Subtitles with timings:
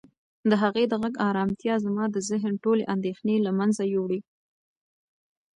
[0.49, 4.19] د هغې د غږ ارامتیا زما د ذهن ټولې اندېښنې له منځه یووړې.